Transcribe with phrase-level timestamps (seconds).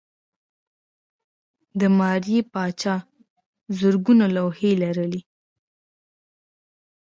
[1.79, 2.95] د ماري پاچا
[3.79, 5.21] زرګونه لوحې لرلې.